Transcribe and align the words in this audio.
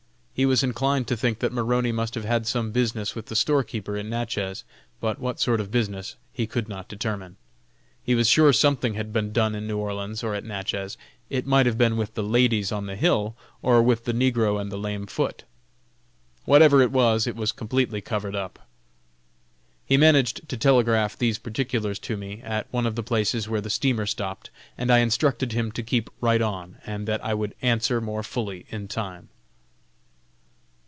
He 0.33 0.45
was 0.47 0.63
inclined 0.63 1.07
to 1.07 1.15
think 1.15 1.37
that 1.39 1.51
Maroney 1.53 1.91
must 1.91 2.15
have 2.15 2.23
had 2.25 2.47
some 2.47 2.71
business 2.71 3.13
with 3.13 3.27
the 3.27 3.35
store 3.35 3.63
keeper 3.63 3.95
in 3.95 4.09
Natchez, 4.09 4.63
but 4.99 5.19
what 5.19 5.39
sort 5.39 5.61
of 5.61 5.69
business 5.69 6.15
he 6.33 6.47
could 6.47 6.67
not 6.67 6.87
determine. 6.87 7.35
He 8.03 8.15
was 8.15 8.27
sure 8.27 8.51
something 8.51 8.95
had 8.95 9.13
been 9.13 9.33
done 9.33 9.53
in 9.53 9.67
New 9.67 9.77
Orleans 9.77 10.23
or 10.23 10.33
at 10.33 10.43
Natchez. 10.43 10.97
It 11.29 11.45
might 11.45 11.67
have 11.67 11.77
been 11.77 11.95
with 11.95 12.15
the 12.15 12.23
ladies 12.23 12.71
on 12.71 12.87
the 12.87 12.95
hill, 12.95 13.35
or 13.61 13.83
with 13.83 14.05
the 14.05 14.13
negro 14.15 14.59
and 14.59 14.71
the 14.71 14.79
lame 14.79 15.05
foot. 15.05 15.43
Whatever 16.45 16.81
it 16.81 16.91
was, 16.91 17.27
it 17.27 17.35
was 17.35 17.51
completely 17.51 18.01
covered 18.01 18.35
up. 18.35 18.67
He 19.85 19.95
managed 19.95 20.49
to 20.49 20.57
telegraph 20.57 21.15
these 21.15 21.37
particulars 21.37 21.99
to 21.99 22.17
me, 22.17 22.41
at 22.41 22.65
one 22.73 22.87
of 22.87 22.95
the 22.95 23.03
places 23.03 23.47
where 23.47 23.61
the 23.61 23.69
steamer 23.69 24.07
stopped, 24.07 24.49
and 24.75 24.89
I 24.89 24.99
instructed 24.99 25.51
him 25.51 25.71
to 25.73 25.83
keep 25.83 26.09
right 26.19 26.41
on, 26.41 26.77
and 26.83 27.07
that 27.07 27.23
I 27.23 27.35
would 27.35 27.53
answer 27.61 28.01
more 28.01 28.23
fully 28.23 28.65
in 28.71 28.87
time. 28.87 29.29